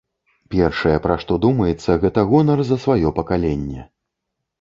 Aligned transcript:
Першае, 0.53 0.93
пра 1.03 1.17
што 1.23 1.35
думаецца, 1.43 1.97
гэта 2.05 2.23
гонар 2.31 2.63
за 2.71 2.77
сваё 2.87 3.13
пакаленне. 3.19 3.85